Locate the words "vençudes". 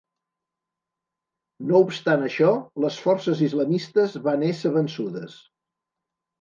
4.81-5.41